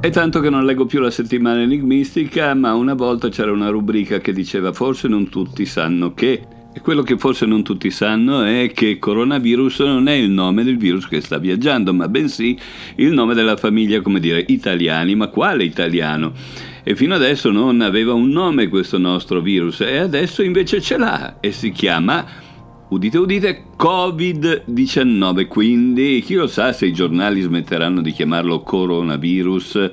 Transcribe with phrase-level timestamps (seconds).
[0.00, 4.18] È tanto che non leggo più la settimana enigmistica, ma una volta c'era una rubrica
[4.18, 6.59] che diceva forse non tutti sanno che.
[6.82, 11.06] Quello che forse non tutti sanno è che coronavirus non è il nome del virus
[11.06, 12.58] che sta viaggiando, ma bensì
[12.96, 15.14] il nome della famiglia, come dire, italiani.
[15.14, 16.32] Ma quale italiano?
[16.82, 21.36] E fino adesso non aveva un nome questo nostro virus, e adesso invece ce l'ha
[21.40, 22.48] e si chiama
[22.90, 29.90] udite udite, Covid-19, quindi chi lo sa se i giornali smetteranno di chiamarlo coronavirus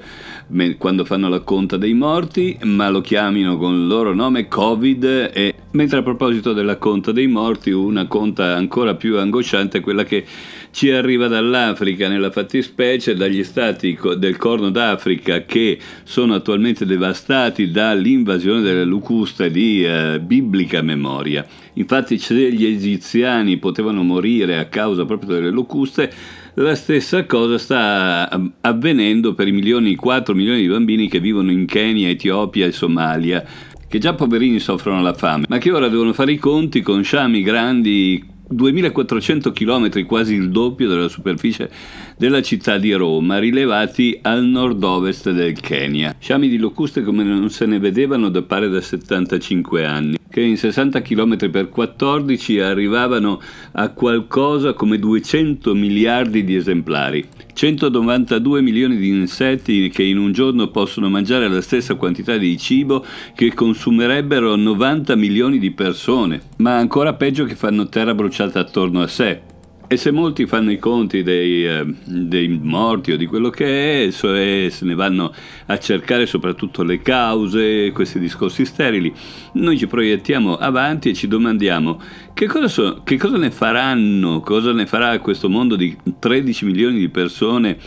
[0.79, 5.53] quando fanno la conta dei morti, ma lo chiamino con il loro nome Covid e
[5.71, 10.25] mentre a proposito della conta dei morti, una conta ancora più angosciante è quella che
[10.71, 18.61] ci arriva dall'Africa, nella fattispecie dagli stati del Corno d'Africa che sono attualmente devastati dall'invasione
[18.61, 21.45] delle locuste di eh, biblica memoria.
[21.73, 26.11] Infatti se gli egiziani potevano morire a causa proprio delle locuste,
[26.59, 28.27] la stessa cosa sta
[28.61, 33.45] avvenendo per i milioni, 4 milioni di bambini che vivono in Kenya, Etiopia e Somalia,
[33.87, 37.41] che già poverini soffrono la fame, ma che ora devono fare i conti con sciami
[37.41, 41.69] grandi 2400 km, quasi il doppio della superficie
[42.17, 46.15] della città di Roma, rilevati al nord-ovest del Kenya.
[46.19, 50.57] Sciami di locuste come non se ne vedevano da pare da 75 anni che in
[50.57, 53.41] 60 km per 14 arrivavano
[53.73, 57.25] a qualcosa come 200 miliardi di esemplari.
[57.53, 63.03] 192 milioni di insetti che in un giorno possono mangiare la stessa quantità di cibo
[63.33, 69.07] che consumerebbero 90 milioni di persone, ma ancora peggio che fanno terra bruciata attorno a
[69.07, 69.55] sé.
[69.89, 74.11] E se molti fanno i conti dei, eh, dei, morti o di quello che è,
[74.11, 75.33] se ne vanno
[75.67, 79.13] a cercare soprattutto le cause, questi discorsi sterili,
[79.53, 82.01] noi ci proiettiamo avanti e ci domandiamo
[82.37, 86.99] che cosa, so, che cosa ne faranno, cosa ne farà questo mondo di 13 milioni
[86.99, 87.79] di persone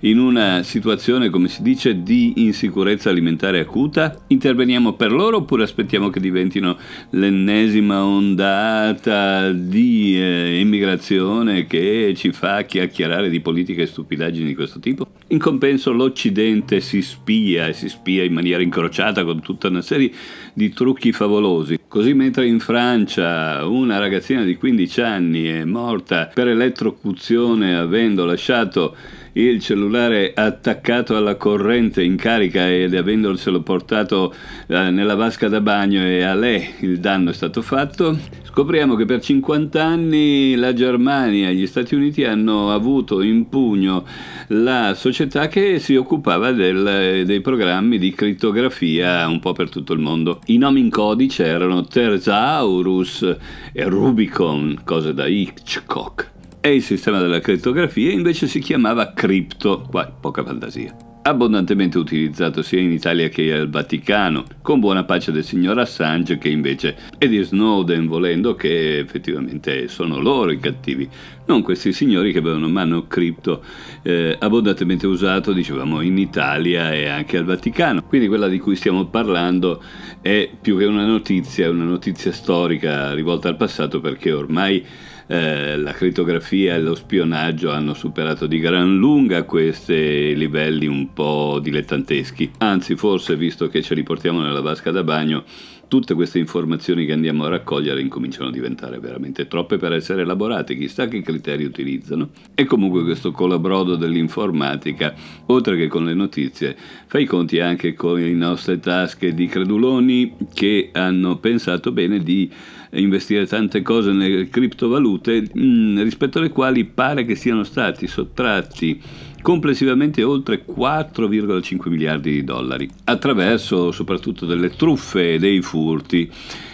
[0.00, 4.16] in una situazione, come si dice, di insicurezza alimentare acuta?
[4.28, 6.78] Interveniamo per loro oppure aspettiamo che diventino
[7.10, 14.78] l'ennesima ondata di eh, immigrazione che ci fa chiacchierare di politiche e stupidaggini di questo
[14.80, 15.06] tipo?
[15.28, 20.10] In compenso l'Occidente si spia e si spia in maniera incrociata con tutta una serie
[20.54, 21.78] di trucchi favolosi.
[21.86, 28.96] Così mentre in Francia una ragazzina di 15 anni è morta per elettrocuzione avendo lasciato
[29.32, 34.34] il cellulare attaccato alla corrente in carica ed avendoselo portato
[34.66, 39.04] eh, nella vasca da bagno e a lei il danno è stato fatto, scopriamo che
[39.04, 44.04] per 50 anni la Germania e gli Stati Uniti hanno avuto in pugno
[44.48, 50.00] la società che si occupava del, dei programmi di crittografia un po' per tutto il
[50.00, 50.40] mondo.
[50.46, 53.36] I nomi in codice erano Tersaurus
[53.72, 60.06] e Rubicon, cose da Hitchcock e il sistema della crittografia invece si chiamava Crypto, qua
[60.06, 60.94] poca fantasia.
[61.20, 66.48] Abbondantemente utilizzato sia in Italia che al Vaticano, con buona pace del signor Assange che
[66.48, 71.06] invece è di Snowden volendo che effettivamente sono loro i cattivi,
[71.46, 73.62] non questi signori che avevano mano cripto
[74.02, 78.04] eh, abbondantemente usato, dicevamo, in Italia e anche al Vaticano.
[78.04, 79.82] Quindi quella di cui stiamo parlando
[80.22, 84.82] è più che una notizia, è una notizia storica rivolta al passato perché ormai
[85.28, 91.60] eh, la crittografia e lo spionaggio hanno superato di gran lunga questi livelli un po'
[91.62, 92.52] dilettanteschi.
[92.58, 95.44] Anzi, forse, visto che ce li portiamo nella vasca da bagno,
[95.88, 100.76] tutte queste informazioni che andiamo a raccogliere incominciano a diventare veramente troppe per essere elaborate,
[100.76, 102.28] chissà che criteri utilizzano.
[102.54, 105.14] E comunque questo colabrodo dell'informatica,
[105.46, 110.34] oltre che con le notizie, fa i conti anche con le nostre tasche di creduloni
[110.52, 112.50] che hanno pensato bene di
[112.90, 119.00] investire tante cose nelle criptovalute mh, mm, rispetto alle quali pare che siano stati sottratti
[119.42, 126.30] complessivamente oltre 4,5 miliardi di dollari attraverso soprattutto delle truffe e dei furti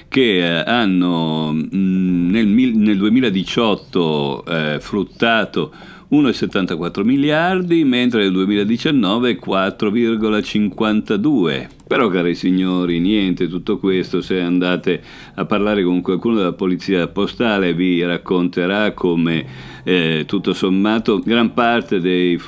[0.08, 5.72] che eh, hanno mm, nel, nel 2018 eh, fruttato
[6.10, 11.68] 1,74 miliardi, mentre nel 2019 4,52.
[11.86, 15.02] Però cari signori, niente tutto questo, se andate
[15.34, 22.00] a parlare con qualcuno della polizia postale vi racconterà come eh, tutto sommato gran parte
[22.00, 22.40] dei,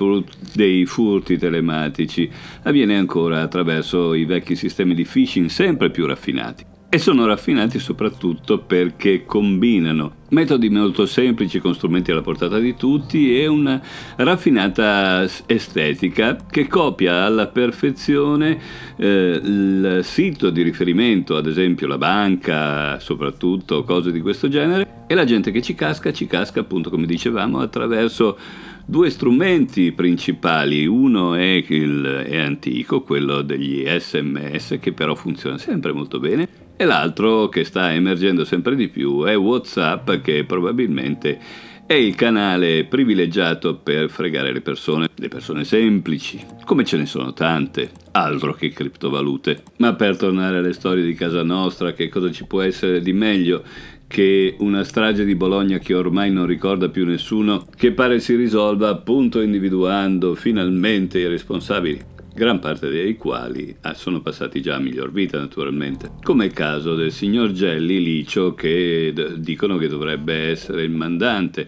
[0.54, 2.30] dei furti telematici
[2.62, 6.75] avviene ancora attraverso i vecchi sistemi di phishing sempre più raffinati.
[6.88, 13.38] E sono raffinati soprattutto perché combinano metodi molto semplici con strumenti alla portata di tutti
[13.38, 13.80] e una
[14.16, 18.58] raffinata estetica che copia alla perfezione
[18.96, 25.14] eh, il sito di riferimento, ad esempio la banca, soprattutto cose di questo genere, e
[25.14, 28.36] la gente che ci casca, ci casca appunto come dicevamo attraverso
[28.84, 35.92] due strumenti principali, uno è, il, è antico, quello degli sms che però funziona sempre
[35.92, 41.38] molto bene, e l'altro che sta emergendo sempre di più è Whatsapp che probabilmente
[41.86, 47.32] è il canale privilegiato per fregare le persone, le persone semplici, come ce ne sono
[47.32, 49.62] tante, altro che criptovalute.
[49.76, 53.62] Ma per tornare alle storie di casa nostra, che cosa ci può essere di meglio
[54.08, 58.88] che una strage di Bologna che ormai non ricorda più nessuno, che pare si risolva
[58.88, 65.10] appunto individuando finalmente i responsabili gran parte dei quali ah, sono passati già a miglior
[65.10, 70.90] vita naturalmente, come il caso del signor Gelli Licio che dicono che dovrebbe essere il
[70.90, 71.66] mandante,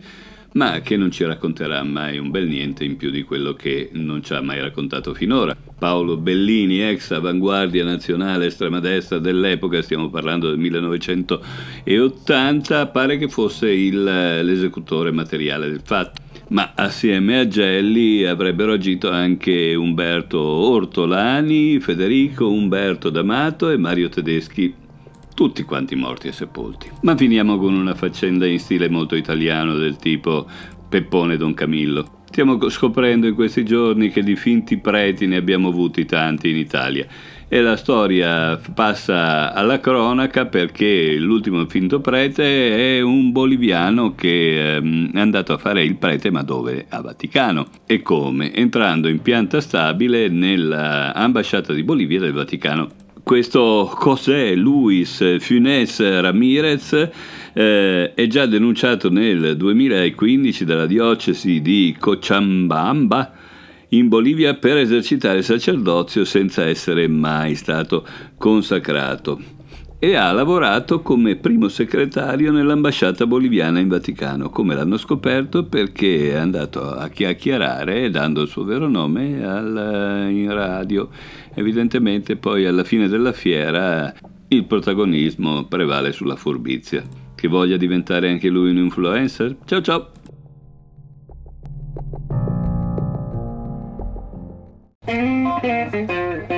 [0.52, 4.22] ma che non ci racconterà mai un bel niente in più di quello che non
[4.22, 5.56] ci ha mai raccontato finora.
[5.78, 13.70] Paolo Bellini, ex avanguardia nazionale estrema destra dell'epoca, stiamo parlando del 1980, pare che fosse
[13.70, 22.50] il, l'esecutore materiale del fatto ma assieme a Gelli avrebbero agito anche Umberto Ortolani, Federico
[22.50, 24.74] Umberto D'Amato e Mario Tedeschi,
[25.34, 26.90] tutti quanti morti e sepolti.
[27.02, 30.46] Ma finiamo con una faccenda in stile molto italiano del tipo
[30.88, 32.16] Peppone Don Camillo.
[32.24, 37.06] Stiamo scoprendo in questi giorni che di finti preti ne abbiamo avuti tanti in Italia
[37.50, 45.12] e la storia passa alla cronaca perché l'ultimo finto prete è un boliviano che ehm,
[45.12, 46.84] è andato a fare il prete ma dove?
[46.90, 47.66] A Vaticano.
[47.86, 48.52] E come?
[48.54, 52.90] Entrando in pianta stabile nell'ambasciata di Bolivia del Vaticano.
[53.22, 57.10] Questo cos'è Luis Funes Ramirez?
[57.54, 63.32] Eh, è già denunciato nel 2015 dalla diocesi di Cochabamba
[63.90, 68.04] in Bolivia per esercitare il sacerdozio senza essere mai stato
[68.36, 69.56] consacrato
[70.00, 76.36] e ha lavorato come primo segretario nell'ambasciata boliviana in Vaticano, come l'hanno scoperto perché è
[76.36, 81.08] andato a chiacchierare dando il suo vero nome al, in radio.
[81.54, 84.14] Evidentemente poi alla fine della fiera
[84.48, 87.02] il protagonismo prevale sulla furbizia.
[87.34, 89.56] Che voglia diventare anche lui un influencer?
[89.64, 90.17] Ciao ciao!
[95.08, 95.64] Thank
[96.50, 96.57] you.